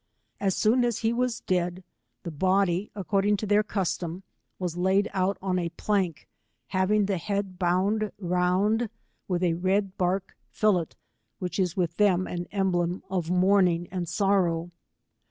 [0.39, 1.83] As soon as he was dead,
[2.23, 4.23] the body, according to their custom,
[4.57, 6.27] was laid out on a plank,
[6.69, 8.89] having the head bound round
[9.27, 10.93] with a red bark fillet,
[11.37, 14.71] which is with them an emblem of mourning and sorrow.